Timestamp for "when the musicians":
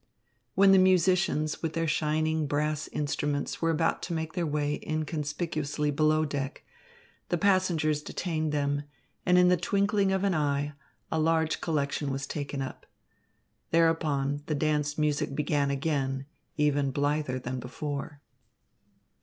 0.55-1.61